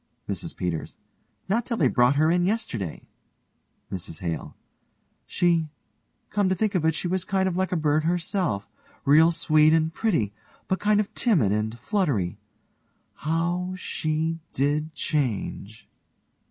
[0.27, 0.97] MRS PETERS:
[1.47, 3.03] Not till they brought her yesterday.
[3.91, 4.55] MRS HALE:
[5.27, 5.69] She
[6.31, 8.67] come to think of it, she was kind of like a bird herself
[9.05, 10.33] real sweet and pretty,
[10.67, 12.39] but kind of timid and fluttery.
[13.13, 15.87] How she did change.